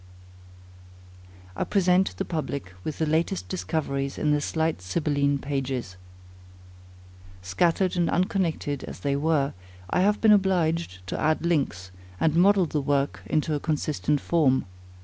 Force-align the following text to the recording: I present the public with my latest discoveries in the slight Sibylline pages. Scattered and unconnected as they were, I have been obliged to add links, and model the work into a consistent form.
I 1.55 1.63
present 1.63 2.17
the 2.17 2.25
public 2.25 2.73
with 2.83 2.99
my 2.99 3.05
latest 3.05 3.47
discoveries 3.49 4.17
in 4.17 4.31
the 4.31 4.41
slight 4.41 4.81
Sibylline 4.81 5.37
pages. 5.37 5.95
Scattered 7.43 7.95
and 7.95 8.09
unconnected 8.09 8.83
as 8.85 9.01
they 9.01 9.15
were, 9.15 9.53
I 9.91 10.01
have 10.01 10.19
been 10.19 10.31
obliged 10.33 11.05
to 11.05 11.19
add 11.21 11.45
links, 11.45 11.91
and 12.19 12.35
model 12.35 12.65
the 12.65 12.81
work 12.81 13.21
into 13.27 13.53
a 13.53 13.59
consistent 13.59 14.21
form. 14.21 14.65